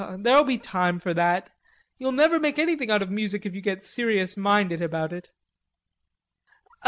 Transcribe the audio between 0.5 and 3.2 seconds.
time for that. You'll never make anything out of